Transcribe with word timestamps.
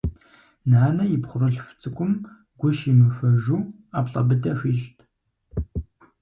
Нанэ 0.69 1.03
и 1.15 1.17
пхъурылъху 1.21 1.77
цӏыкӏум 1.81 2.13
гу 2.59 2.67
щимыхуэжу 2.77 3.61
ӏэплӏэ 3.91 4.21
быдэ 4.27 4.51
хуищӏт. 4.57 4.97